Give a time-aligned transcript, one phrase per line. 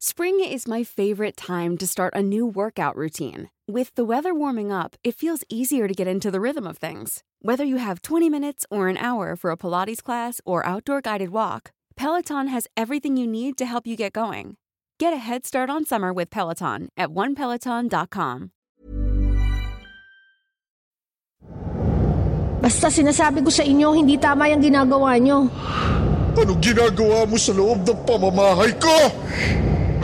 [0.00, 3.50] Spring is my favorite time to start a new workout routine.
[3.66, 7.26] With the weather warming up, it feels easier to get into the rhythm of things.
[7.42, 11.30] Whether you have 20 minutes or an hour for a Pilates class or outdoor guided
[11.34, 14.54] walk, Peloton has everything you need to help you get going.
[15.02, 18.54] Get a head start on summer with Peloton at onepeloton.com.
[22.62, 25.50] Basta sinasabi ko sa inyo, hindi tama yung ginagawa nyo.
[26.38, 28.94] Anong ginagawa mo sa loob ng pamamahay ko?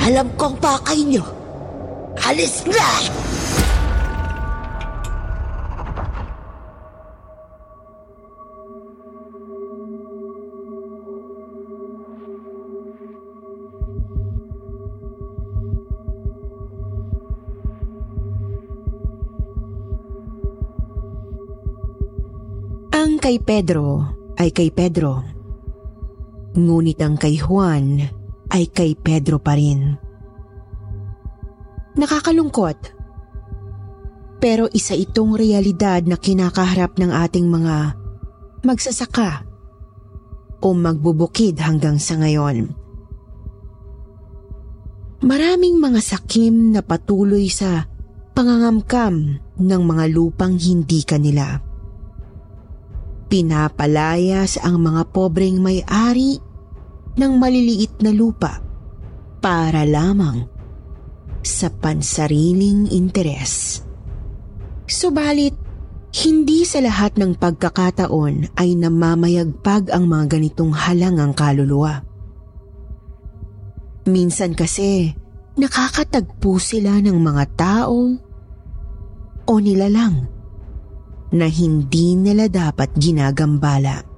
[0.02, 1.24] Alam kong pakay nyo.
[2.24, 2.88] Alis na!
[22.94, 24.06] Ang kay Pedro
[24.40, 25.22] ay kay Pedro.
[26.54, 28.23] Ngunit ang kay Juan
[28.70, 29.98] kay Pedro pa rin.
[31.98, 32.78] Nakakalungkot.
[34.38, 37.96] Pero isa itong realidad na kinakaharap ng ating mga
[38.62, 39.46] magsasaka
[40.64, 42.72] o magbubukid hanggang sa ngayon.
[45.24, 47.88] Maraming mga sakim na patuloy sa
[48.36, 51.56] pangangamkam ng mga lupang hindi kanila.
[53.32, 56.36] Pinapalayas ang mga pobreng may-ari
[57.14, 58.58] ng maliliit na lupa
[59.38, 60.48] para lamang
[61.44, 63.84] sa pansariling interes.
[64.88, 65.54] Subalit,
[66.24, 72.06] hindi sa lahat ng pagkakataon ay namamayagpag ang mga ganitong halangang kaluluwa.
[74.06, 75.10] Minsan kasi,
[75.58, 78.14] nakakatagpo sila ng mga tao
[79.44, 80.28] o nilalang
[81.34, 84.13] na hindi nila dapat ginagambala.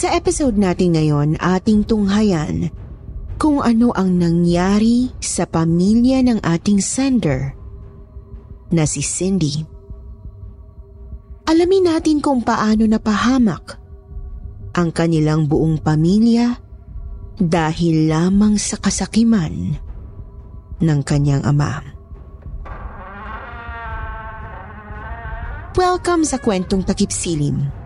[0.00, 2.72] Sa episode natin ngayon, ating tunghayan
[3.36, 7.52] kung ano ang nangyari sa pamilya ng ating sender
[8.72, 9.60] na si Cindy.
[11.44, 13.76] Alamin natin kung paano napahamak
[14.72, 16.56] ang kanilang buong pamilya
[17.36, 19.76] dahil lamang sa kasakiman
[20.80, 21.84] ng kanyang ama.
[25.76, 27.79] Welcome sa kwentong takip silim.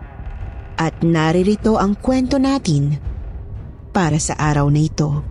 [0.75, 2.99] At naririto ang kwento natin
[3.95, 5.23] para sa araw na ito.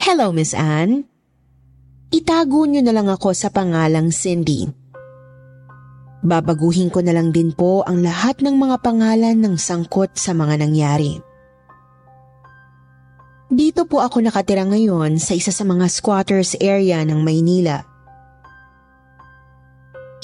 [0.00, 1.04] Hello, Miss Anne.
[2.14, 4.70] Itago niyo na lang ako sa pangalang Cindy.
[6.24, 10.62] Babaguhin ko na lang din po ang lahat ng mga pangalan ng sangkot sa mga
[10.62, 11.33] nangyari.
[13.52, 17.84] Dito po ako nakatira ngayon sa isa sa mga squatters area ng Maynila.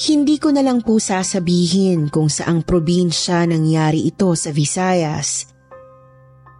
[0.01, 5.45] Hindi ko na lang po sasabihin kung saang probinsya nangyari ito sa Visayas.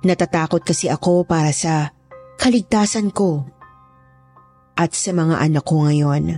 [0.05, 1.89] Natatakot kasi ako para sa
[2.37, 3.41] kaligtasan ko
[4.77, 6.37] at sa mga anak ko ngayon.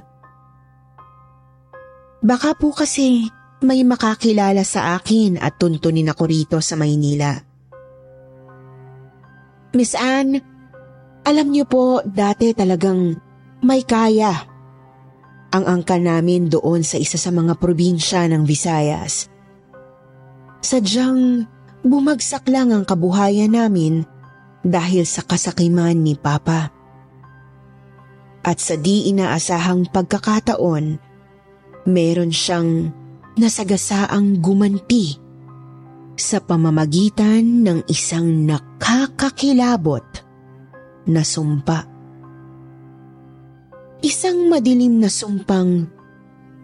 [2.23, 3.28] Baka po kasi
[3.59, 7.53] may makakilala sa akin at tuntunin ako rito sa Maynila.
[9.73, 10.38] Miss Anne,
[11.25, 13.17] alam niyo po dati talagang
[13.66, 14.29] may kaya
[15.50, 19.34] ang angka namin doon sa isa sa mga probinsya ng Visayas.
[20.61, 21.50] Sadyang
[21.81, 24.06] bumagsak lang ang kabuhayan namin
[24.61, 26.69] dahil sa kasakiman ni Papa.
[28.45, 31.01] At sa di inaasahang pagkakataon,
[31.90, 32.94] meron siyang
[33.41, 35.22] nasagasaang gumanti
[36.13, 40.06] sa pamamagitan ng isang nakakakilabot
[41.09, 41.90] na sumpa.
[44.03, 45.88] Isang madilim na sumpang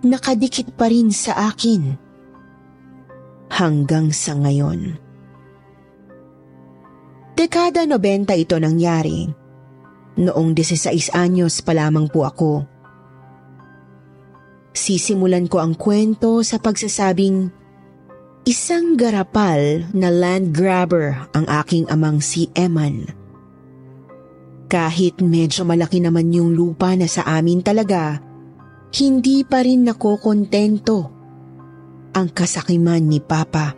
[0.03, 1.95] nakadikit pa rin sa akin
[3.51, 4.99] hanggang sa ngayon.
[7.39, 9.31] Dekada 90 ito nangyari.
[10.19, 12.67] Noong 16 anyos pa lamang po ako.
[14.75, 17.58] Sisimulan ko ang kwento sa pagsasabing
[18.49, 23.05] isang garapal na land grabber ang aking amang si Eman.
[24.65, 28.17] Kahit medyo malaki naman yung lupa na sa amin talaga,
[28.97, 30.97] hindi pa rin nakokontento
[32.17, 33.77] ang kasakiman ni Papa.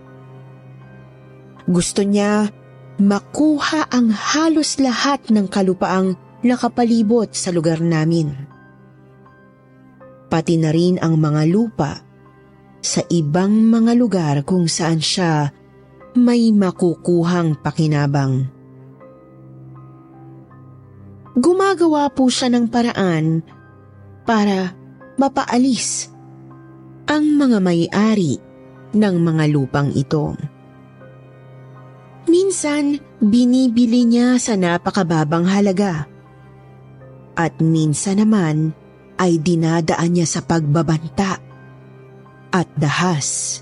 [1.67, 2.47] Gusto niya
[2.95, 6.15] makuha ang halos lahat ng kalupaang
[6.47, 8.31] nakapalibot sa lugar namin.
[10.31, 12.10] Pati na rin ang mga lupa
[12.81, 15.53] sa ibang mga lugar kung saan siya
[16.17, 18.49] may makukuhang pakinabang.
[21.37, 23.39] Gumagawa po siya ng paraan
[24.27, 24.75] para
[25.15, 26.11] mapaalis
[27.07, 28.35] ang mga may-ari
[28.91, 30.35] ng mga lupang ito.
[32.27, 36.05] Minsan, binibili niya sa napakababang halaga.
[37.39, 38.75] At minsan naman
[39.15, 41.50] ay dinadaan niya sa pagbabanta
[42.51, 43.59] at dahas.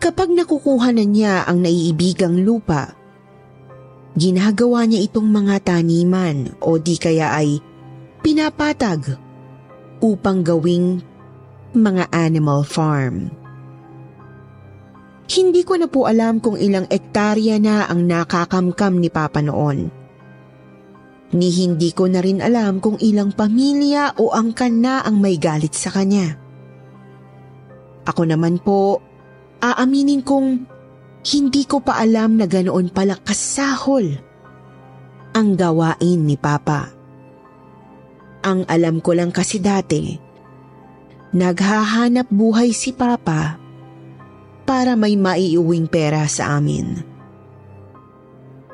[0.00, 2.96] Kapag nakukuha na niya ang naiibigang lupa,
[4.16, 7.60] ginagawa niya itong mga taniman o di kaya ay
[8.24, 9.16] pinapatag
[10.00, 11.04] upang gawing
[11.76, 13.28] mga animal farm.
[15.30, 19.86] Hindi ko na po alam kung ilang ektarya na ang nakakamkam ni Papa noon.
[21.30, 25.70] Ni hindi ko na rin alam kung ilang pamilya o angkan na ang may galit
[25.70, 26.34] sa kanya.
[28.08, 29.00] Ako naman po
[29.60, 30.48] aaminin kong
[31.20, 34.16] hindi ko pa alam na ganoon pala kasahol
[35.36, 36.90] ang gawain ni Papa.
[38.40, 40.16] Ang alam ko lang kasi dati,
[41.36, 43.60] naghahanap buhay si Papa
[44.64, 47.04] para may maiuwing pera sa amin.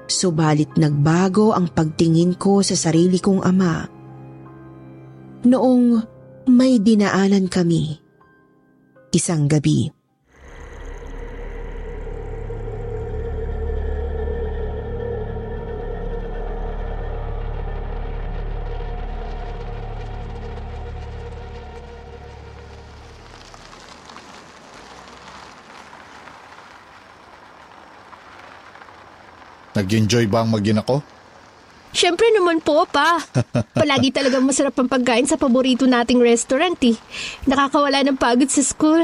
[0.06, 3.90] Subalit nagbago ang pagtingin ko sa sarili kong ama
[5.42, 6.02] noong
[6.46, 8.05] may dinaanan kami
[9.16, 9.88] isang gabi.
[29.76, 31.15] Nag-enjoy ba ang magina ko?
[31.96, 33.16] Siyempre naman po, pa.
[33.80, 36.92] Palagi talagang masarap ang pagkain sa paborito nating restaurant eh.
[37.48, 39.00] Nakakawala ng pagod sa school.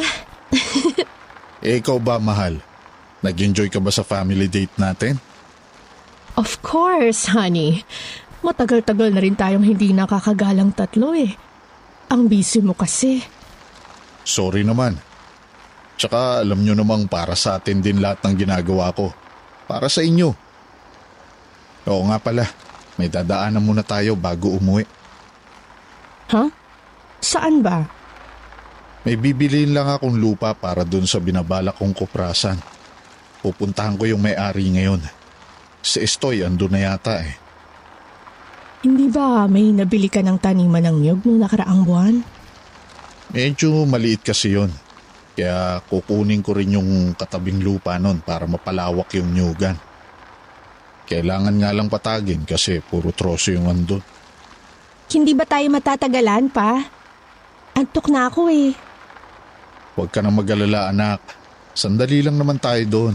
[1.63, 2.59] Eh, ikaw ba, mahal?
[3.23, 5.15] Nag-enjoy ka ba sa family date natin?
[6.35, 7.87] Of course, honey.
[8.43, 11.31] Matagal-tagal na rin tayong hindi nakakagalang tatlo eh.
[12.11, 13.23] Ang busy mo kasi.
[14.27, 14.99] Sorry naman.
[15.95, 19.15] Tsaka alam nyo namang para sa atin din lahat ng ginagawa ko.
[19.71, 20.35] Para sa inyo.
[21.87, 22.43] Oo nga pala,
[23.03, 24.87] may dadaanan muna tayo bago umuwi.
[26.31, 26.47] Huh?
[27.19, 27.83] Saan ba?
[29.03, 32.63] May bibiliin lang akong lupa para dun sa binabalak kong kuprasan.
[33.43, 35.03] Pupuntahan ko yung may-ari ngayon.
[35.83, 37.35] Si Estoy andun na yata eh.
[38.87, 42.15] Hindi ba may nabili ka ng taniman ng niyog nung nakaraang buwan?
[43.35, 44.71] Medyo maliit kasi yon.
[45.35, 49.75] Kaya kukunin ko rin yung katabing lupa nun para mapalawak yung nyugan.
[51.13, 54.01] Kailangan nga lang patagin kasi puro troso yung andun.
[55.13, 56.89] Hindi ba tayo matatagalan pa?
[57.77, 58.73] Antok na ako eh.
[59.93, 61.21] Huwag ka na mag-alala anak.
[61.77, 63.13] Sandali lang naman tayo doon.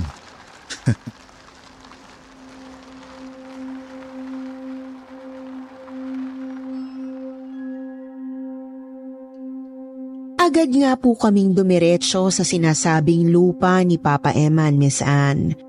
[10.47, 15.66] Agad nga po kaming dumiretso sa sinasabing lupa ni Papa Eman, Miss Anne.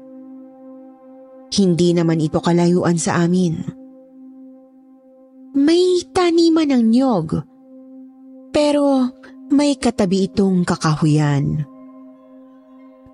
[1.48, 3.64] Hindi naman ito kalayuan sa amin.
[5.56, 7.28] May taniman ng nyog,
[8.52, 9.08] pero
[9.48, 11.64] may katabi itong kakahuyan.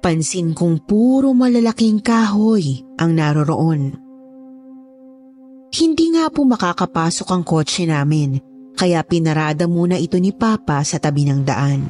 [0.02, 3.96] Pansin kong puro malalaking kahoy ang naroroon.
[5.74, 8.36] Hindi nga po makakapasok ang kotse namin
[8.74, 11.82] kaya pinarada muna ito ni Papa sa tabi ng daan.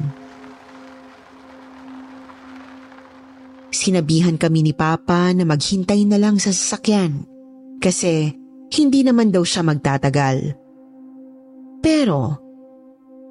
[3.85, 7.21] Sinabihan kami ni Papa na maghintay na lang sa sasakyan
[7.77, 8.33] kasi
[8.73, 10.57] hindi naman daw siya magtatagal.
[11.85, 12.33] Pero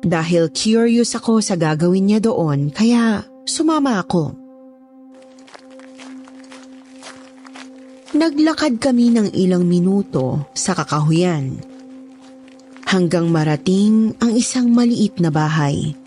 [0.07, 4.31] dahil curious ako sa gagawin niya doon kaya sumama ako.
[8.15, 11.59] Naglakad kami ng ilang minuto sa kakahuyan
[12.87, 15.99] hanggang marating ang isang maliit na bahay.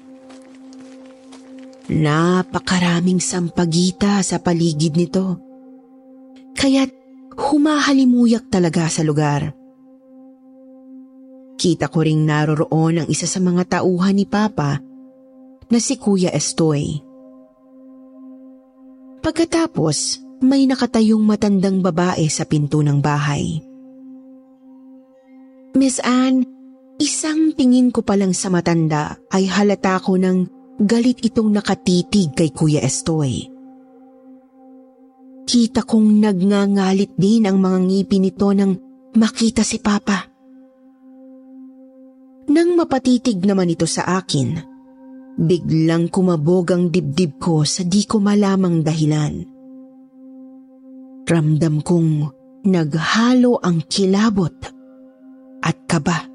[1.88, 5.40] Napakaraming sampagita sa paligid nito.
[6.52, 6.92] Kaya't
[7.40, 9.56] humahalimuyak talaga sa lugar.
[11.56, 14.84] Kita ko ring naroroon ang isa sa mga tauhan ni Papa
[15.72, 17.00] na si Kuya Estoy.
[19.24, 23.64] Pagkatapos, may nakatayong matandang babae sa pinto ng bahay.
[25.74, 26.46] Miss Anne,
[27.00, 32.54] isang tingin ko pa lang sa matanda ay halata ko ng galit itong nakatitig kay
[32.54, 33.50] Kuya Estoy.
[35.48, 38.74] Kita kong nagngangalit din ang mga ngipin nito nang
[39.16, 40.28] makita si Papa.
[42.48, 44.60] Nang mapatitig naman ito sa akin,
[45.40, 49.34] biglang kumabog ang dibdib ko sa di ko malamang dahilan.
[51.28, 52.12] Ramdam kong
[52.68, 54.56] naghalo ang kilabot
[55.64, 56.28] at kaba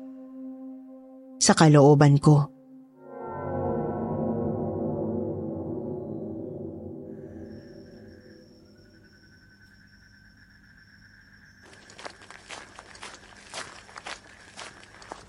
[1.41, 2.52] sa kalooban ko.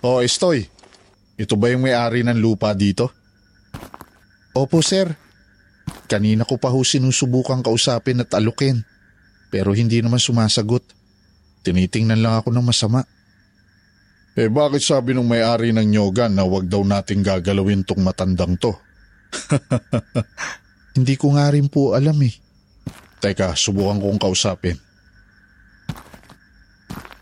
[0.03, 0.67] O, Estoy,
[1.39, 3.07] ito ba yung may-ari ng lupa dito?
[4.51, 5.15] Opo, sir.
[6.11, 8.83] Kanina ko pa ho sinusubukan kausapin at alukin.
[9.47, 10.83] Pero hindi naman sumasagot.
[11.63, 13.07] Tinitingnan lang ako ng masama.
[14.35, 18.75] Eh bakit sabi nung may-ari ng nyogan na wag daw nating gagalawin tong matandang to?
[20.99, 22.35] hindi ko nga rin po alam eh.
[23.23, 24.75] Teka, subukan kong kausapin.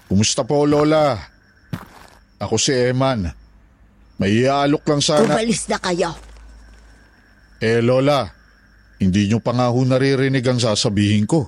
[0.09, 1.31] Kumusta po, Lola?
[2.41, 3.29] Ako si Eman.
[4.17, 5.29] May iaalok lang sana.
[5.29, 6.09] Umalis na kayo.
[7.61, 8.25] Eh, Lola,
[8.97, 11.45] hindi nyo pa nga ho naririnig ang sasabihin ko.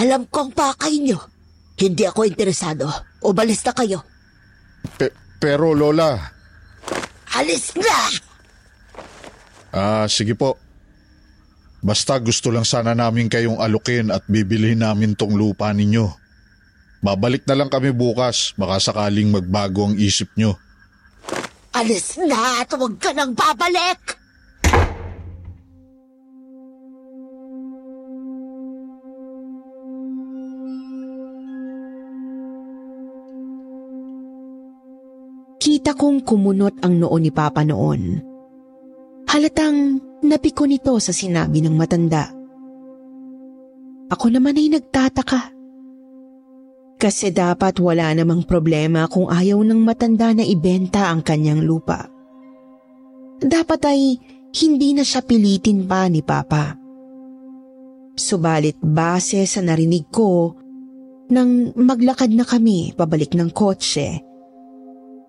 [0.00, 1.20] Alam kong pakay nyo.
[1.76, 2.88] Hindi ako interesado.
[3.20, 4.00] Umalis na kayo.
[4.96, 6.16] Pe- pero, Lola,
[7.36, 7.98] Alis na!
[9.72, 10.58] ah, sige po.
[11.80, 16.19] Basta gusto lang sana namin kayong alukin at bibilhin namin tong lupa ninyo.
[17.00, 20.60] Babalik na lang kami bukas, baka sakaling magbago ang isip nyo.
[21.72, 24.20] Alis na at huwag ka nang babalik!
[35.60, 38.20] Kita kong kumunot ang noo ni Papa noon.
[39.28, 42.28] Halatang napiko nito sa sinabi ng matanda.
[44.10, 45.59] Ako naman ay nagtataka.
[47.00, 52.04] Kasi dapat wala namang problema kung ayaw ng matanda na ibenta ang kanyang lupa.
[53.40, 54.20] Dapat ay
[54.60, 56.76] hindi na siya pilitin pa ni Papa.
[58.12, 60.52] Subalit base sa narinig ko,
[61.32, 64.20] nang maglakad na kami pabalik ng kotse,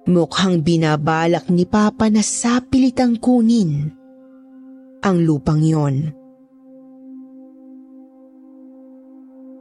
[0.10, 3.94] Mukhang binabalak ni Papa na sapilitang kunin
[5.06, 6.10] ang lupang yon.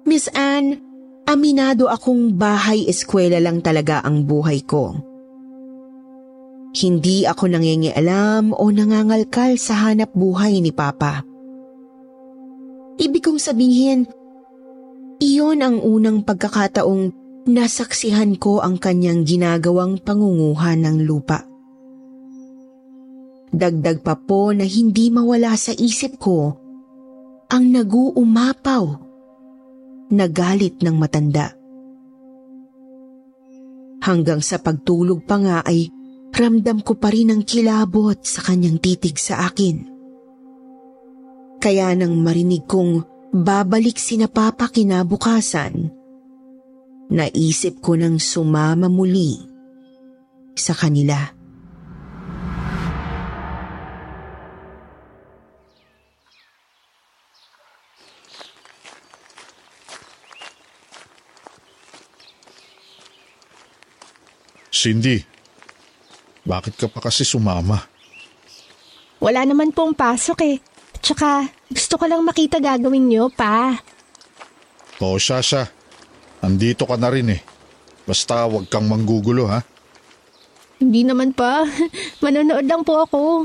[0.09, 0.81] Miss Anne,
[1.31, 4.99] aminado akong bahay-eskwela lang talaga ang buhay ko.
[6.75, 11.23] Hindi ako nangingialam o nangangalkal sa hanap buhay ni Papa.
[12.99, 14.11] Ibig kong sabihin,
[15.23, 17.15] iyon ang unang pagkakataong
[17.47, 21.47] nasaksihan ko ang kanyang ginagawang pangunguha ng lupa.
[23.51, 26.55] Dagdag pa po na hindi mawala sa isip ko
[27.51, 29.10] ang naguumapaw
[30.11, 31.55] na galit ng matanda.
[34.01, 35.93] Hanggang sa pagtulog pa nga ay
[36.35, 39.87] ramdam ko pa rin ang kilabot sa kanyang titig sa akin.
[41.61, 43.05] Kaya nang marinig kong
[43.37, 45.93] babalik si na Papa kinabukasan,
[47.13, 49.37] naisip ko nang sumama muli
[50.57, 51.40] sa kanila.
[64.81, 65.21] Cindy,
[66.41, 67.85] bakit ka pa kasi sumama?
[69.21, 70.57] Wala naman pong pasok eh.
[71.05, 73.77] Tsaka gusto ko lang makita gagawin niyo pa.
[75.05, 75.69] Oo, Sasha.
[76.41, 77.45] Andito ka na rin eh.
[78.09, 79.61] Basta wag kang manggugulo ha.
[80.81, 81.69] Hindi naman pa.
[82.25, 83.45] Manonood lang po ako.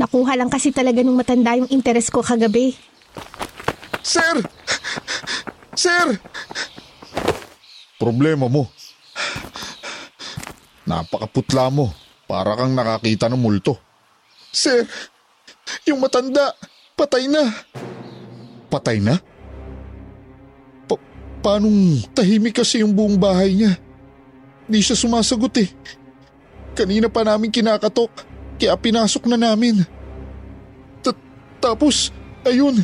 [0.00, 2.72] Nakuha lang kasi talaga nung matanda yung interes ko kagabi.
[4.00, 4.40] Sir!
[5.76, 6.16] Sir!
[8.00, 8.72] Problema mo.
[10.92, 11.88] Napakaputla mo.
[12.28, 13.80] Para kang nakakita ng multo.
[14.52, 14.84] Sir!
[15.88, 16.52] Yung matanda,
[16.92, 17.48] patay na.
[18.68, 19.16] Patay na?
[20.84, 21.00] Pa-
[21.40, 23.72] paanong tahimik kasi yung buong bahay niya?
[24.68, 25.72] Di siya sumasagot eh.
[26.76, 28.12] Kanina pa namin kinakatok,
[28.60, 29.84] kaya pinasok na namin.
[31.00, 31.16] Ta-
[31.60, 32.12] tapos,
[32.44, 32.80] ayun,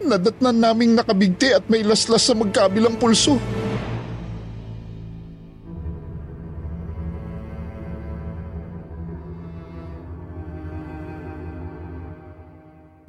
[0.00, 3.40] nadatnan naming nakabigti at may laslas sa magkabilang pulso.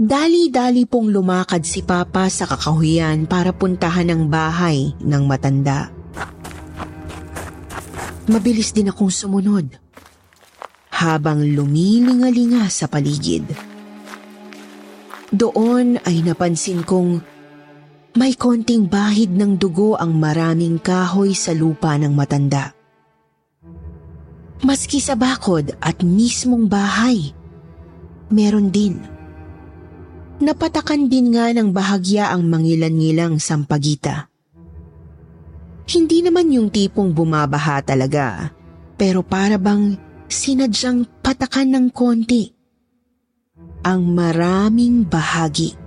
[0.03, 5.95] Dali-dali pong lumakad si Papa sa kakahuyan para puntahan ang bahay ng matanda.
[8.27, 9.79] Mabilis din akong sumunod
[10.91, 13.47] habang lumilingalinga sa paligid.
[15.31, 17.23] Doon ay napansin kong
[18.19, 22.75] may konting bahid ng dugo ang maraming kahoy sa lupa ng matanda.
[24.67, 27.31] Maski sa bakod at mismong bahay,
[28.27, 29.12] meron din.
[30.43, 34.27] Napatakan din nga ng bahagya ang mangilan-ngilang sampagita.
[35.87, 38.51] Hindi naman yung tipong bumabaha talaga,
[38.99, 39.95] pero para bang
[40.27, 42.51] sinadyang patakan ng konti
[43.87, 45.79] ang maraming bahagi.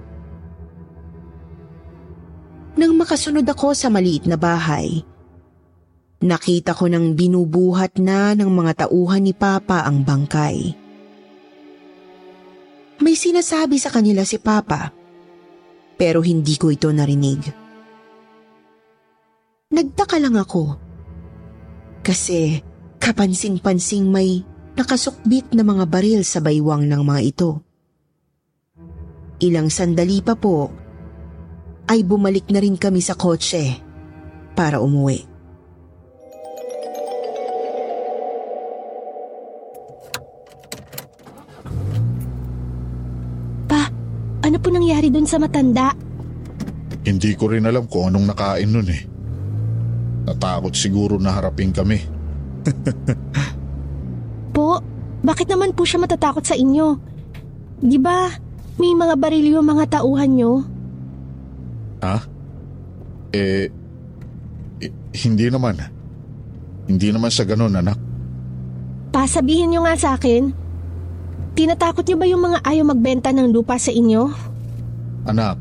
[2.76, 5.04] Nang makasunod ako sa maliit na bahay,
[6.16, 10.85] Nakita ko nang binubuhat na ng mga tauhan ni Papa ang bangkay.
[13.00, 14.92] May sinasabi sa kanila si Papa,
[16.00, 17.44] pero hindi ko ito narinig.
[19.72, 20.78] Nagtaka lang ako,
[22.00, 22.62] kasi
[23.02, 27.50] kapansin-pansing may nakasukbit na mga baril sa baywang ng mga ito.
[29.40, 30.72] Ilang sandali pa po,
[31.86, 33.78] ay bumalik na rin kami sa kotse
[34.56, 35.22] para umuwi.
[43.66, 43.90] Pa,
[44.56, 45.92] ano po nangyari dun sa matanda?
[47.04, 49.04] Hindi ko rin alam kung anong nakain nun eh.
[50.24, 52.00] Natakot siguro na harapin kami.
[54.56, 54.80] Po,
[55.20, 56.96] bakit naman po siya matatakot sa inyo?
[57.84, 58.32] Di ba,
[58.80, 60.64] may mga baril yung mga tauhan nyo?
[62.00, 62.16] Ha?
[63.36, 63.68] Eh,
[64.80, 65.76] eh, hindi naman.
[66.88, 68.00] Hindi naman sa ganun, anak.
[69.12, 70.65] Pa, sabihin nyo nga sa akin.
[71.56, 74.28] Tinatakot nyo ba yung mga ayaw magbenta ng lupa sa inyo?
[75.24, 75.56] Anak,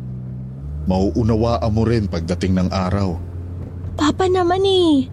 [0.91, 3.15] mauunawaan mo rin pagdating ng araw.
[3.95, 5.07] Papa naman eh.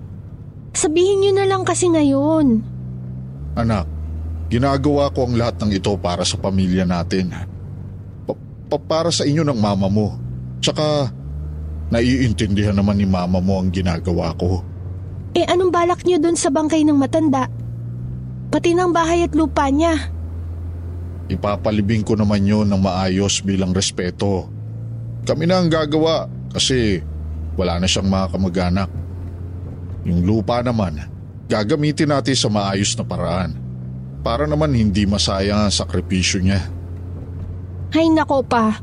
[0.75, 2.67] Sabihin nyo na lang kasi ngayon.
[3.55, 3.87] Anak,
[4.51, 7.31] ginagawa ko ang lahat ng ito para sa pamilya natin.
[8.27, 8.35] Pa-
[8.67, 10.19] pa- para sa inyo ng mama mo.
[10.59, 11.15] Tsaka,
[11.95, 14.67] naiintindihan naman ni mama mo ang ginagawa ko.
[15.39, 17.47] Eh anong balak nyo dun sa bangkay ng matanda?
[18.51, 19.97] Pati ng bahay at lupa niya.
[21.33, 24.53] Ipapalibing ko naman yun ng maayos bilang respeto.
[25.25, 27.01] Kami na ang gagawa kasi
[27.57, 28.91] wala na siyang mga kamag-anak.
[30.05, 30.99] Yung lupa naman,
[31.49, 33.57] gagamitin natin sa maayos na paraan.
[34.23, 36.61] Para naman hindi masayang ang sakripisyo niya.
[37.97, 38.77] Hay nako pa.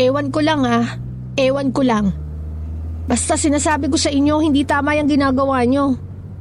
[0.00, 0.98] Ewan ko lang ah.
[1.34, 2.14] Ewan ko lang.
[3.04, 5.94] Basta sinasabi ko sa inyo hindi tama yung ginagawa nyo.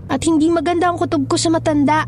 [0.07, 2.03] At hindi maganda ang kutob ko sa matanda.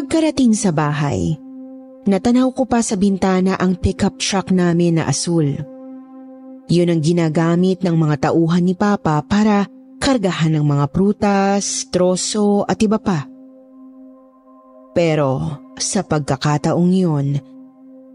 [0.00, 1.36] Pagkarating sa bahay,
[2.08, 5.60] natanaw ko pa sa bintana ang pickup truck namin na asul.
[6.72, 9.68] Yun ang ginagamit ng mga tauhan ni Papa para
[10.00, 13.28] kargahan ng mga prutas, troso at iba pa.
[14.96, 17.36] Pero sa pagkakataong yun,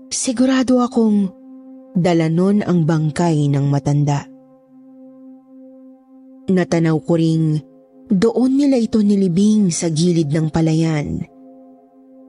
[0.09, 1.29] sigurado akong
[1.93, 4.25] dala nun ang bangkay ng matanda.
[6.49, 7.61] Natanaw ko ring
[8.09, 11.34] doon nila ito nilibing sa gilid ng palayan.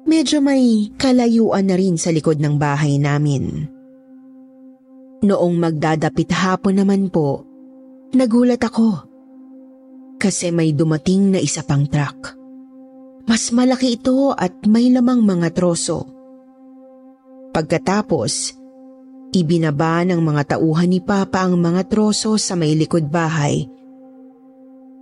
[0.06, 3.66] Medyo may kalayuan na rin sa likod ng bahay namin.
[5.26, 7.42] Noong magdadapit hapon naman po,
[8.14, 9.02] nagulat ako.
[10.22, 12.38] Kasi may dumating na isa pang truck.
[13.26, 16.06] Mas malaki ito at may lamang mga troso.
[17.50, 18.54] Pagkatapos,
[19.34, 23.66] ibinaba ng mga tauhan ni Papa ang mga troso sa may likod bahay.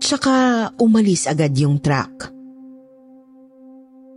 [0.01, 2.34] Tsaka umalis agad yung truck.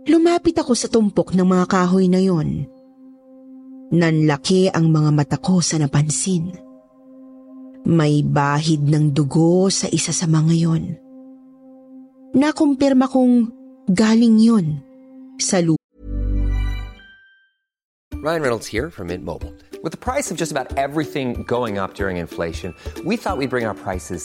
[0.08, 2.64] Lumapit ako sa tumpok ng mga kahoy na yon.
[3.92, 6.48] Nanlaki ang mga mata ko sa napansin.
[7.84, 10.96] May bahid ng dugo sa isa sa mga yon.
[12.32, 13.52] Nakumpirma kong
[13.92, 14.80] galing yon
[15.36, 15.76] sa lupa.
[18.24, 19.52] Ryan Reynolds here from Mint Mobile.
[19.84, 22.72] With the price of just about everything going up during inflation,
[23.04, 24.24] we thought we'd bring our prices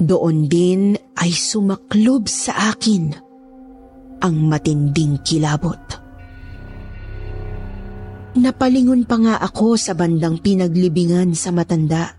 [0.00, 3.12] Doon din ay sumaklob sa akin
[4.24, 5.76] ang matinding kilabot.
[8.40, 12.16] Napalingon pa nga ako sa bandang pinaglibingan sa matanda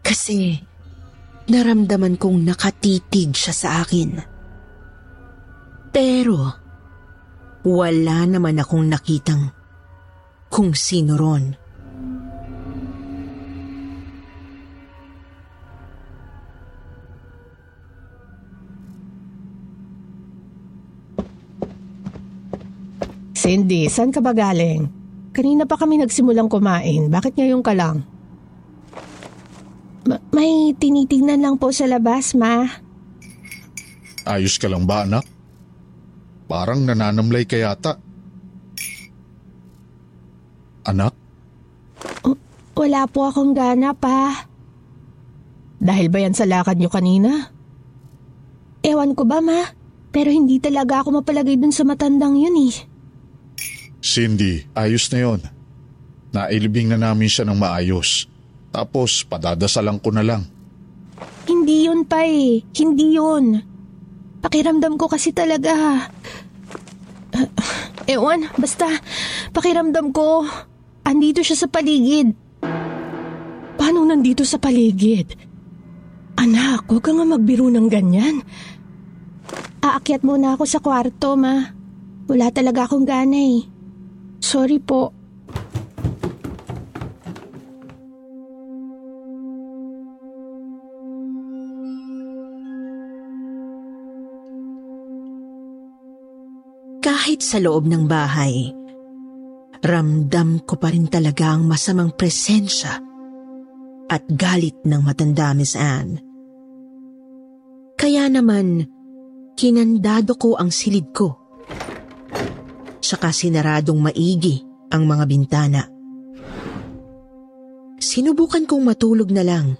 [0.00, 0.56] kasi
[1.52, 4.24] naramdaman kong nakatitig siya sa akin.
[5.92, 6.38] Pero
[7.68, 9.52] wala naman akong nakitang
[10.48, 11.63] kung sino ron.
[23.44, 24.88] Cindy, saan ka ba galing?
[25.36, 27.12] Kanina pa kami nagsimulang kumain.
[27.12, 28.00] Bakit ngayon ka lang?
[30.08, 32.64] Ma- may tinitingnan lang po sa labas, ma.
[34.24, 35.28] Ayos ka lang ba anak?
[36.48, 38.00] Parang nananamlay ka yata.
[40.88, 41.12] Anak,
[42.74, 44.48] Wala po akong gana, pa.
[45.84, 47.52] Dahil ba yan sa lakad niyo kanina?
[48.80, 49.68] Ewan ko ba, ma?
[50.10, 52.93] Pero hindi talaga ako mapalagay dun sa matandang yun eh.
[54.14, 55.40] Cindy, ayos na yon.
[56.30, 58.30] Nailibing na namin siya ng maayos.
[58.70, 60.46] Tapos padadasalan ko na lang.
[61.50, 62.62] Hindi yun, pa eh.
[62.78, 63.58] Hindi yun.
[64.38, 65.74] Pakiramdam ko kasi talaga.
[67.34, 67.50] Uh,
[68.14, 68.86] ewan, basta
[69.50, 70.46] pakiramdam ko.
[71.02, 72.38] Andito siya sa paligid.
[73.74, 75.34] Paano nandito sa paligid?
[76.38, 78.46] Anak, huwag ka nga magbiro ng ganyan.
[79.82, 81.66] Aakyat muna ako sa kwarto, ma.
[82.30, 83.73] Wala talaga akong gana eh.
[84.44, 85.08] Sorry po.
[97.00, 98.68] Kahit sa loob ng bahay,
[99.80, 103.00] ramdam ko pa rin talaga ang masamang presensya
[104.12, 106.20] at galit ng matanda Miss Anne.
[107.96, 108.84] Kaya naman,
[109.56, 111.43] kinandado ko ang silid ko.
[113.04, 115.84] Tsaka sinaradong maigi ang mga bintana.
[118.00, 119.76] Sinubukan kong matulog na lang.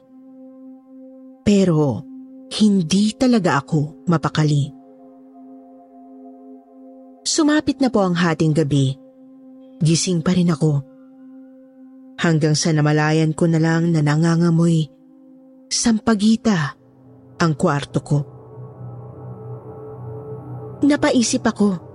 [1.40, 2.04] Pero
[2.60, 4.68] hindi talaga ako mapakali.
[7.24, 8.92] Sumapit na po ang hating gabi.
[9.80, 10.84] Gising pa rin ako.
[12.20, 14.92] Hanggang sa namalayan ko na lang na nangangamoy
[15.72, 16.76] sampagita
[17.40, 18.18] ang kwarto ko.
[20.84, 21.93] Napaisip ako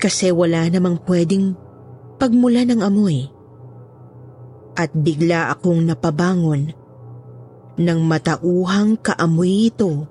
[0.00, 1.52] kasi wala namang pwedeng
[2.16, 3.28] pagmula ng amoy.
[4.80, 6.72] At bigla akong napabangon
[7.76, 10.08] ng matauhang kaamoy ito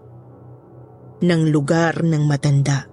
[1.25, 2.85] ng lugar ng matanda.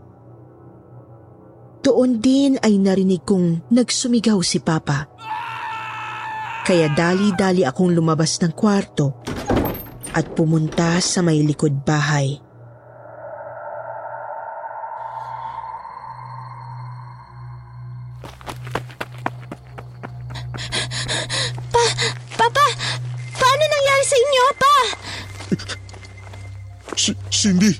[1.85, 5.07] Doon din ay narinig kong nagsumigaw si Papa.
[6.67, 9.23] Kaya dali-dali akong lumabas ng kwarto
[10.11, 12.46] at pumunta sa may likod bahay.
[22.37, 22.66] Papa!
[23.37, 24.75] Paano nangyari sa inyo, pa?
[26.97, 27.73] Si- Cindy!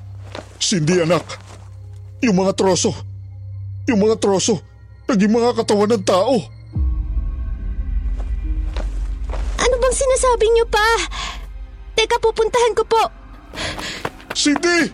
[0.61, 1.25] Cindy anak!
[2.23, 2.95] Yung mga troso!
[3.91, 4.63] Yung mga troso!
[5.07, 6.35] Naging mga katawan ng tao!
[9.57, 10.89] Ano bang sinasabi niyo, pa?
[11.99, 13.03] Teka, pupuntahan ko po.
[14.37, 14.91] Cindy!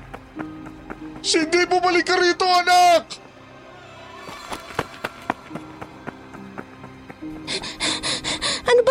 [1.23, 3.23] Cindy, bumalik ka rito anak!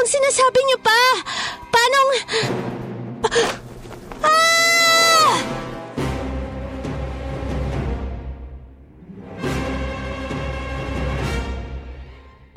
[0.01, 1.01] Bang sinasabi niyo, pa?
[1.69, 1.99] Paano...
[4.25, 5.33] Ah!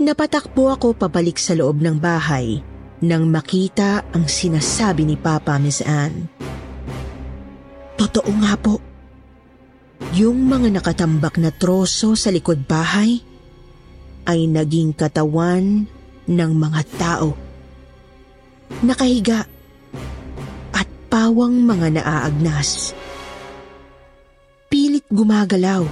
[0.01, 2.65] Napatakbo ako pabalik sa loob ng bahay
[3.05, 6.33] nang makita ang sinasabi ni Papa Miss Anne.
[8.01, 8.81] Totoo nga po.
[10.17, 13.21] Yung mga nakatambak na troso sa likod bahay
[14.33, 15.85] ay naging katawan
[16.29, 17.37] ng mga tao.
[18.81, 19.45] Nakahiga
[20.73, 22.93] at pawang mga naaagnas.
[24.69, 25.85] Pilit gumagalaw,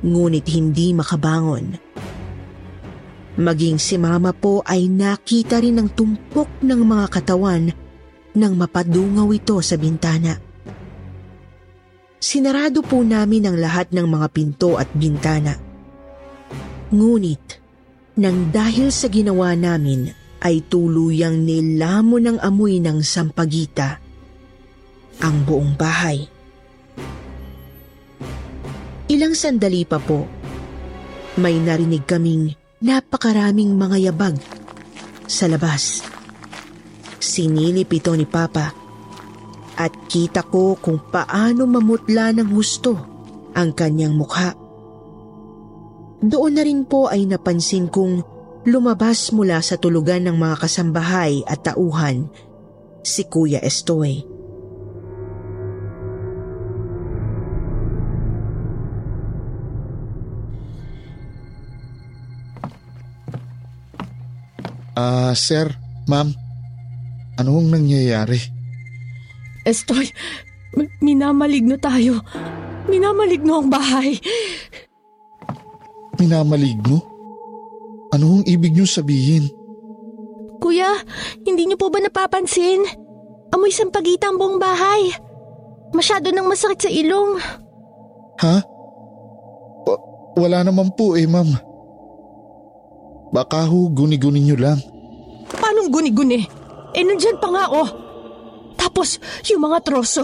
[0.00, 1.76] ngunit hindi makabangon.
[3.34, 7.66] Maging si mama po ay nakita rin ng tumpok ng mga katawan
[8.34, 10.38] nang mapadungaw ito sa bintana.
[12.22, 15.58] Sinarado po namin ang lahat ng mga pinto at bintana.
[16.94, 17.63] Ngunit,
[18.14, 23.98] nang dahil sa ginawa namin ay tuluyang nilamo ng amoy ng sampagita
[25.18, 26.26] ang buong bahay.
[29.10, 30.26] Ilang sandali pa po,
[31.38, 34.36] may narinig kaming napakaraming mga yabag
[35.26, 36.04] sa labas.
[37.18, 38.70] Sinilip ito ni Papa
[39.74, 42.94] at kita ko kung paano mamutla ng husto
[43.56, 44.63] ang kanyang mukha.
[46.24, 48.24] Doon na rin po ay napansin kong
[48.64, 52.32] lumabas mula sa tulugan ng mga kasambahay at tauhan
[53.04, 54.24] si Kuya Estoy.
[64.94, 65.68] Ah, uh, sir,
[66.08, 66.32] ma'am,
[67.36, 68.40] anong nangyayari?
[69.66, 70.08] Estoy,
[71.04, 72.24] minamaligno tayo.
[72.88, 74.16] Minamaligno ang bahay.
[76.18, 77.02] Minamaligno?
[78.14, 79.50] Anong ibig niyo sabihin?
[80.62, 80.88] Kuya,
[81.42, 82.86] hindi niyo po ba napapansin?
[83.50, 85.12] Amoy sampagita ang buong bahay.
[85.94, 87.38] Masyado nang masakit sa ilong.
[88.42, 88.56] Ha?
[89.86, 90.02] Wa-
[90.34, 91.46] wala naman po eh, ma'am.
[93.30, 94.78] Baka ho, guni-guni niyo lang.
[95.50, 96.46] Paanong guni-guni?
[96.94, 97.88] Eh, nandyan pa nga oh.
[98.78, 99.18] Tapos,
[99.50, 100.22] yung mga troso.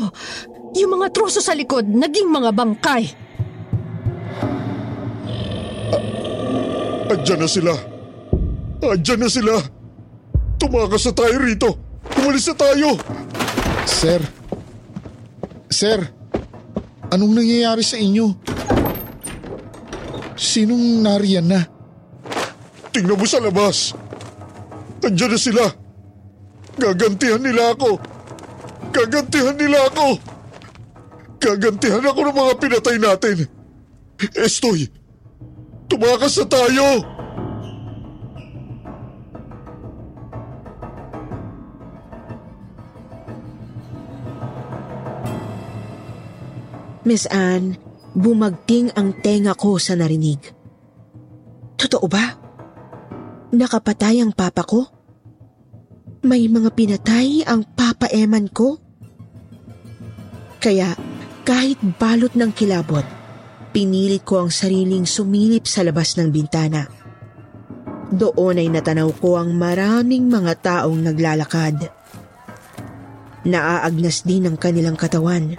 [0.79, 3.11] Yung mga troso sa likod, naging mga bangkay.
[7.11, 7.75] Andyan na sila.
[8.87, 9.59] Andyan na sila.
[10.63, 11.69] Tumakas na tayo rito.
[12.23, 12.89] Umalis na tayo.
[13.83, 14.23] Sir.
[15.67, 15.99] Sir.
[17.11, 18.31] Anong nangyayari sa inyo?
[20.39, 21.61] Sinong nariyan na?
[22.95, 23.91] Tingnan mo sa labas.
[25.03, 25.67] Andyan na sila.
[26.79, 27.99] Gagantihan nila ako.
[28.95, 30.09] Gagantihan nila ako.
[31.43, 33.37] Gagantihan ako ng mga pinatay natin.
[34.39, 34.87] Estoy,
[35.91, 36.87] tumakas na tayo.
[47.03, 47.75] Miss Anne,
[48.15, 50.39] bumagting ang tenga ko sa narinig.
[51.75, 52.39] Totoo ba?
[53.51, 54.87] Nakapatay ang papa ko?
[56.23, 58.79] May mga pinatay ang papa Eman ko?
[60.61, 60.95] Kaya
[61.43, 63.03] kahit balot ng kilabot,
[63.71, 66.87] pinilit ko ang sariling sumilip sa labas ng bintana.
[68.11, 71.79] Doon ay natanaw ko ang maraming mga taong naglalakad.
[73.47, 75.55] Naaagnas din ang kanilang katawan.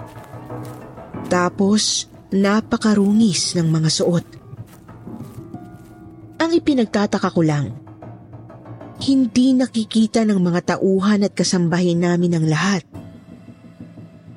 [1.32, 4.26] Tapos, napakarungis ng mga suot.
[6.44, 7.72] Ang ipinagtataka ko lang,
[9.02, 12.84] hindi nakikita ng mga tauhan at kasambahin namin ang lahat.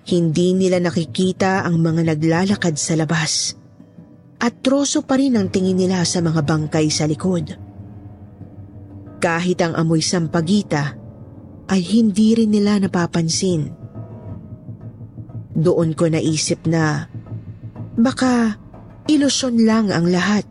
[0.07, 3.64] Hindi nila nakikita ang mga naglalakad sa labas.
[4.39, 7.55] At troso pa rin ang tingin nila sa mga bangkay sa likod.
[9.23, 10.95] Kahit ang amoy sampagita
[11.71, 13.73] ay hindi rin nila napapansin.
[15.55, 17.07] Doon ko naisip na
[17.95, 18.59] baka
[19.07, 20.43] ilusyon lang ang lahat.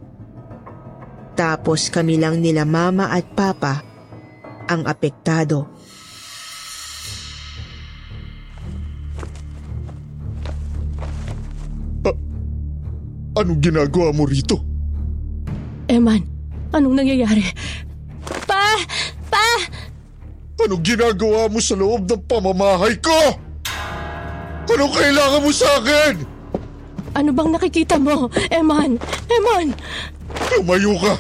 [1.37, 3.85] Tapos kami lang nila mama at papa
[4.65, 5.69] ang apektado.
[13.35, 14.63] Anong ginagawa mo rito?
[15.91, 16.23] Eman,
[16.71, 17.43] anong nangyayari?
[18.47, 18.79] Pa!
[19.27, 19.47] Pa!
[20.63, 23.35] Anong ginagawa mo sa loob ng pamamahay ko?
[24.71, 26.15] Anong kailangan mo sa akin?
[27.19, 28.31] Ano bang nakikita mo?
[28.55, 29.03] Eman!
[29.27, 29.75] Eman!
[30.55, 31.15] Lumayo ka!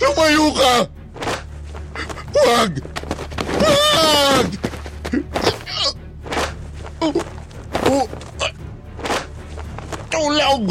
[0.00, 0.74] Lumayo ka!
[2.32, 2.72] Huwag!
[3.60, 4.48] Huwag!
[7.04, 7.12] Oh,
[7.92, 8.06] oh.
[10.08, 10.64] Tulog!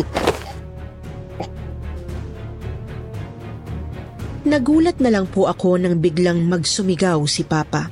[4.49, 7.85] Nagulat na lang po ako nang biglang magsumigaw si Papa.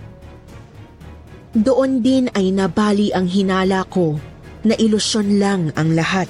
[1.53, 4.17] Doon din ay nabali ang hinala ko
[4.65, 6.25] na ilusyon lang ang lahat.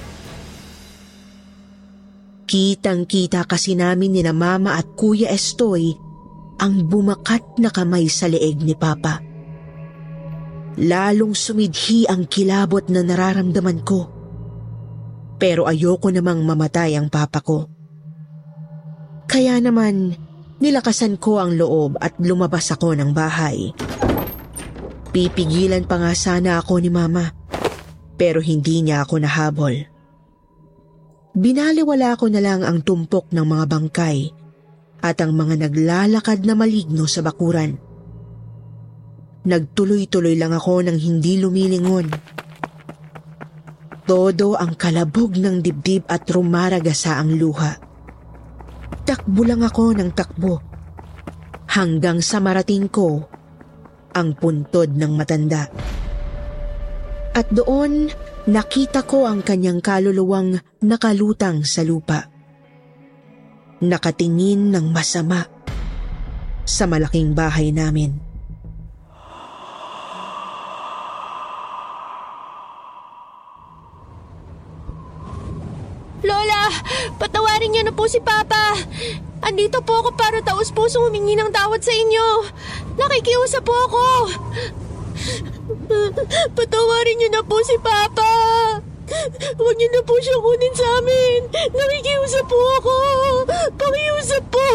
[2.44, 5.96] Kitang-kita kasi namin ni na Mama at Kuya Estoy
[6.60, 9.24] ang bumakat na kamay sa leeg ni Papa.
[10.76, 14.12] Lalong sumidhi ang kilabot na nararamdaman ko.
[15.40, 17.77] Pero ayoko namang mamatay ang papa ko.
[19.28, 20.16] Kaya naman,
[20.56, 23.76] nilakasan ko ang loob at lumabas ako ng bahay.
[25.12, 27.28] Pipigilan pa nga sana ako ni Mama,
[28.16, 29.76] pero hindi niya ako nahabol.
[31.36, 34.18] Binaliwala ko na lang ang tumpok ng mga bangkay
[35.04, 37.78] at ang mga naglalakad na maligno sa bakuran.
[39.44, 42.10] Nagtuloy-tuloy lang ako nang hindi lumilingon.
[44.08, 47.87] Todo ang kalabog ng dibdib at rumaragasa ang luha.
[49.08, 50.60] Takbo lang ako ng takbo
[51.72, 53.24] hanggang sa marating ko
[54.12, 55.64] ang puntod ng matanda.
[57.32, 58.12] At doon
[58.44, 62.28] nakita ko ang kanyang kaluluwang nakalutang sa lupa.
[63.80, 65.48] Nakatingin ng masama
[66.68, 68.12] sa malaking bahay namin.
[76.20, 76.57] Lola!
[77.20, 78.76] Patawarin niyo na po si Papa!
[79.38, 82.26] Andito po ako para taos puso humingi ng tawad sa inyo.
[82.98, 84.04] Nakikiusap po ako.
[86.58, 88.32] Patawarin niyo na po si Papa.
[89.56, 91.40] Huwag niyo na po siyang kunin sa amin.
[91.70, 92.96] Nakikiusap po ako.
[93.78, 94.68] Pakiusap po.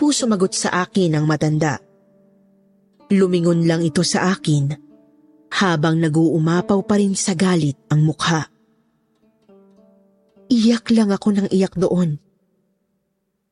[0.00, 1.76] Po sumagot sa akin ang matanda.
[3.12, 4.72] Lumingon lang ito sa akin
[5.52, 8.48] habang naguumapaw pa rin sa galit ang mukha.
[10.48, 12.16] Iyak lang ako ng iyak doon.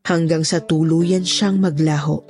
[0.08, 2.24] Hanggang sa tuluyan siyang maglaho.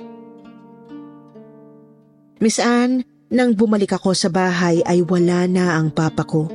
[2.43, 6.51] Miss Anne, nang bumalik ako sa bahay ay wala na ang papa ko.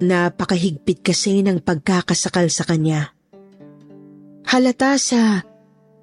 [0.00, 3.12] Napakahigpit kasi ng pagkakasakal sa kanya.
[4.48, 5.49] Halata sa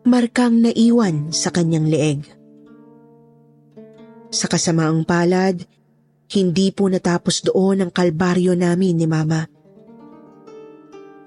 [0.08, 2.24] markang naiwan sa kanyang leeg.
[4.32, 5.68] Sa kasamaang palad,
[6.32, 9.44] hindi po natapos doon ang kalbaryo namin ni Mama.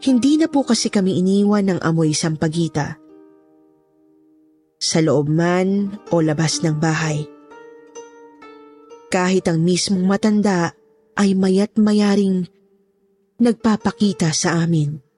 [0.01, 2.97] Hindi na po kasi kami iniwan ng amoy sampagita.
[4.81, 7.29] Sa loob man o labas ng bahay.
[9.13, 10.73] Kahit ang mismong matanda
[11.21, 12.49] ay mayat mayaring
[13.37, 15.10] nagpapakita sa amin.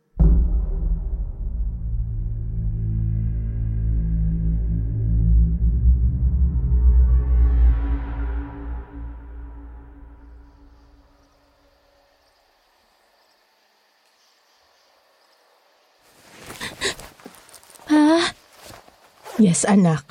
[19.52, 20.08] Yes, anak.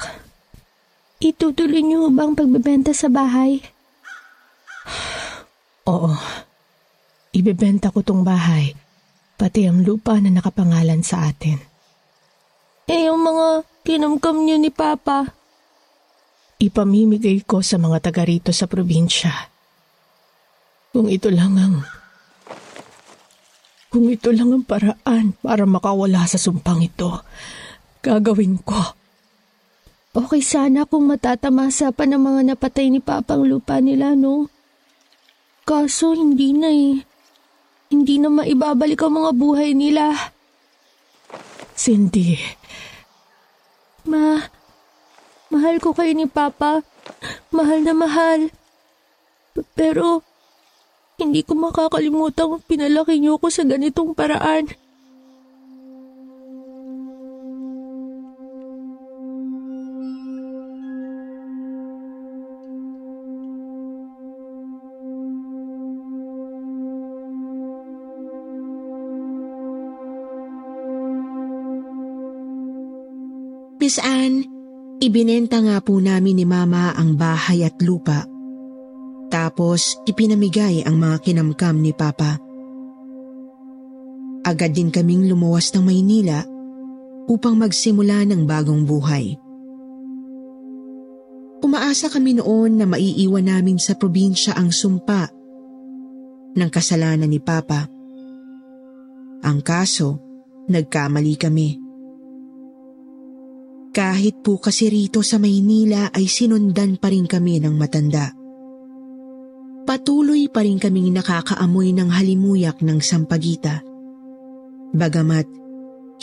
[1.18, 3.58] Itutuloy niyo bang pagbebenta sa bahay?
[5.90, 6.14] Oo.
[7.34, 8.78] Ibebenta ko tong bahay,
[9.42, 11.58] pati ang lupa na nakapangalan sa atin.
[12.86, 15.34] Eh, yung mga kinamkam niyo ni Papa,
[16.62, 19.34] ipamimigay ko sa mga taga rito sa probinsya.
[20.94, 21.82] Kung ito lang ang...
[23.90, 27.26] Kung ito lang ang paraan para makawala sa sumpang ito,
[28.06, 29.01] gagawin ko.
[30.12, 34.52] Okay sana kung matatamasa pa ng mga napatay ni Papang lupa nila, no?
[35.64, 37.00] Kaso hindi na eh.
[37.88, 40.12] Hindi na maibabalik ang mga buhay nila.
[41.80, 42.36] Cindy.
[44.04, 44.52] Ma,
[45.48, 46.84] mahal ko kayo ni Papa.
[47.56, 48.52] Mahal na mahal.
[49.80, 50.28] Pero,
[51.16, 54.68] hindi ko makakalimutan pinalaki niyo ko sa ganitong paraan.
[73.92, 74.48] Miss Anne,
[75.04, 78.24] ibinenta nga po namin ni Mama ang bahay at lupa.
[79.28, 82.40] Tapos ipinamigay ang mga kinamkam ni Papa.
[84.48, 86.40] Agad din kaming lumuwas ng Maynila
[87.28, 89.36] upang magsimula ng bagong buhay.
[91.60, 95.28] Umaasa kami noon na maiiwan namin sa probinsya ang sumpa
[96.56, 97.92] ng kasalanan ni Papa.
[99.44, 100.16] Ang kaso,
[100.72, 101.91] nagkamali kami.
[103.92, 108.32] Kahit po kasi rito sa Maynila ay sinundan pa rin kami ng matanda.
[109.84, 113.84] Patuloy pa rin kaming nakakaamoy ng halimuyak ng sampagita.
[114.96, 115.44] Bagamat,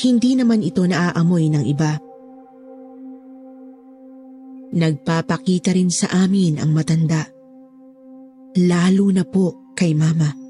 [0.01, 2.01] hindi naman ito naaamoy ng iba.
[4.73, 7.29] Nagpapakita rin sa amin ang matanda.
[8.57, 10.48] Lalo na po kay mama.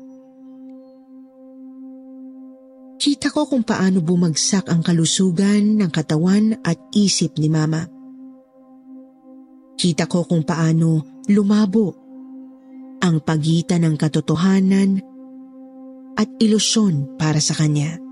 [2.99, 7.87] Kita ko kung paano bumagsak ang kalusugan ng katawan at isip ni mama.
[9.79, 11.95] Kita ko kung paano lumabo
[12.99, 14.99] ang pagitan ng katotohanan
[16.19, 18.03] at ilusyon para sa kanya.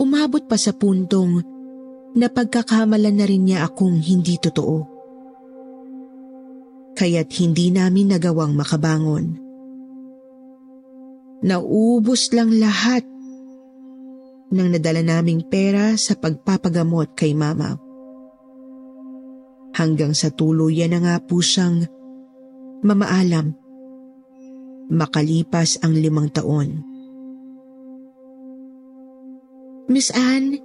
[0.00, 1.44] Umabot pa sa puntong
[2.16, 4.96] na pagkakamalan na rin niya akong hindi totoo.
[6.96, 9.47] Kaya't hindi namin nagawang makabangon.
[11.38, 13.06] Naubos lang lahat
[14.48, 17.78] ng nadala naming pera sa pagpapagamot kay mama.
[19.76, 21.86] Hanggang sa tuluyan na nga po siyang
[22.82, 23.54] mamaalam.
[24.88, 26.82] Makalipas ang limang taon.
[29.86, 30.58] Miss Anne,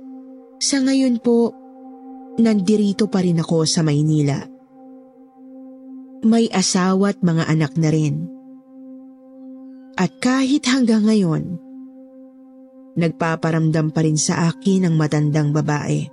[0.58, 1.54] sa ngayon po,
[2.42, 4.42] nandirito pa rin ako sa Maynila.
[6.24, 8.33] May asawa at mga anak na rin.
[9.94, 11.62] At kahit hanggang ngayon,
[12.98, 16.10] nagpaparamdam pa rin sa akin ang matandang babae.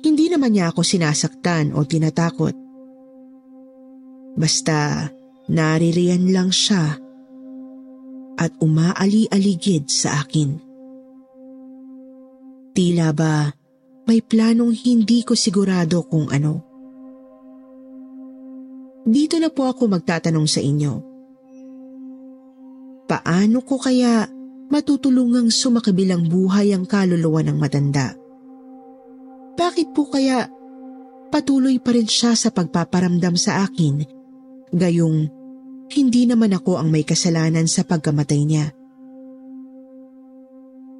[0.00, 2.54] Hindi naman niya ako sinasaktan o tinatakot.
[4.38, 5.10] Basta
[5.50, 6.96] naririyan lang siya
[8.40, 10.56] at umaali-aligid sa akin.
[12.72, 13.50] Tila ba
[14.08, 16.69] may planong hindi ko sigurado kung ano.
[19.10, 20.92] Dito na po ako magtatanong sa inyo.
[23.10, 24.30] Paano ko kaya
[24.70, 28.14] matutulungang sumakabilang buhay ang kaluluwa ng matanda?
[29.58, 30.46] Bakit po kaya
[31.34, 34.06] patuloy pa rin siya sa pagpaparamdam sa akin,
[34.70, 35.26] gayong
[35.90, 38.70] hindi naman ako ang may kasalanan sa pagkamatay niya?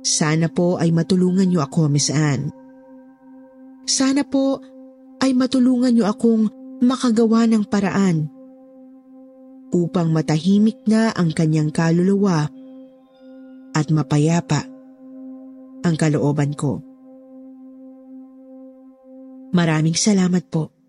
[0.02, 2.50] Sana po ay matulungan niyo ako, Miss Anne.
[3.86, 4.58] Sana po
[5.22, 8.32] ay matulungan niyo akong makagawa ng paraan
[9.70, 12.50] upang matahimik na ang kanyang kaluluwa
[13.70, 14.66] at mapayapa
[15.86, 16.82] ang kalooban ko.
[19.50, 20.79] Maraming salamat po.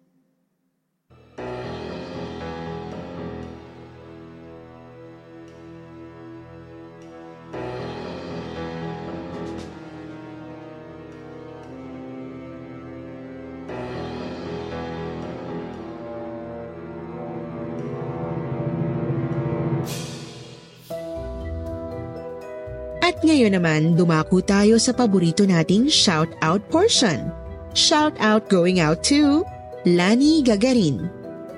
[23.22, 27.30] Ngayon naman, dumako tayo sa paborito nating shout-out portion.
[27.78, 29.45] Shout-out going out to
[29.86, 31.07] Lani Gagarin,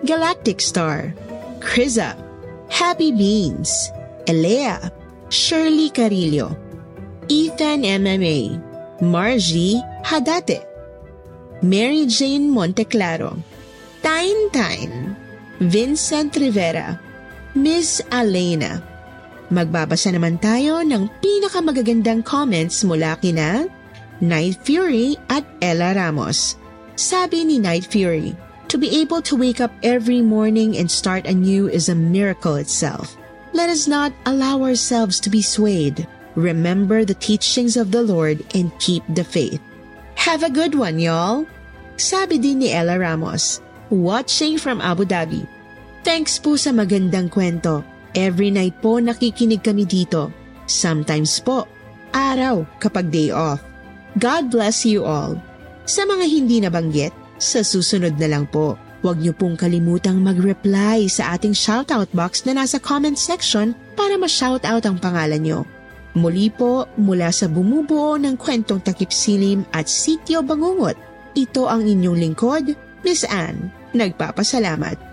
[0.06, 1.16] Galactic Star,
[1.64, 2.14] Kriza,
[2.68, 3.90] Happy Beans,
[4.28, 4.92] Elea,
[5.32, 6.54] Shirley Carillo,
[7.32, 8.60] Ethan MMA,
[9.02, 10.62] Margie Hadate,
[11.64, 13.40] Mary Jane Monteclaro,
[14.04, 15.16] Tine Tine,
[15.64, 17.00] Vincent Rivera,
[17.56, 18.93] Miss Alena,
[19.54, 23.70] Magbabasa naman tayo ng pinakamagagandang comments mula kina
[24.18, 26.58] Night Fury at Ella Ramos.
[26.98, 28.34] Sabi ni Night Fury,
[28.74, 33.14] To be able to wake up every morning and start anew is a miracle itself.
[33.54, 36.10] Let us not allow ourselves to be swayed.
[36.34, 39.62] Remember the teachings of the Lord and keep the faith.
[40.18, 41.46] Have a good one, y'all!
[42.02, 43.62] Sabi din ni Ella Ramos,
[43.94, 45.46] watching from Abu Dhabi.
[46.02, 47.86] Thanks po sa magandang kwento.
[48.14, 50.30] Every night po nakikinig kami dito.
[50.70, 51.66] Sometimes po,
[52.14, 53.58] araw kapag day off.
[54.22, 55.34] God bless you all.
[55.90, 57.10] Sa mga hindi nabanggit,
[57.42, 62.62] sa susunod na lang po, huwag niyo pong kalimutang mag-reply sa ating shoutout box na
[62.62, 65.60] nasa comment section para ma-shoutout ang pangalan niyo.
[66.14, 70.94] Muli po mula sa bumubuo ng kwentong takip silim at sityo bangungot,
[71.34, 73.74] ito ang inyong lingkod, Miss Anne.
[73.98, 75.13] Nagpapasalamat.